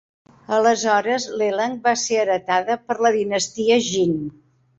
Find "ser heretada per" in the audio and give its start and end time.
2.05-2.99